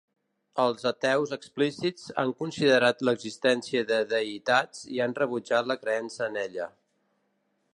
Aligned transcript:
Els 0.61 0.85
ateus 0.91 1.33
explícits 1.35 2.07
han 2.23 2.31
considerat 2.39 3.03
l'existència 3.09 3.83
de 3.91 3.99
deïtats 4.15 4.81
i 4.97 5.03
han 5.07 5.15
rebutjat 5.21 5.71
la 5.73 5.77
creença 5.85 6.27
en 6.31 6.41
ella. 6.47 6.67